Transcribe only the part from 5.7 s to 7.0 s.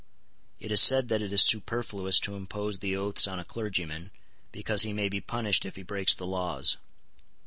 he breaks the laws.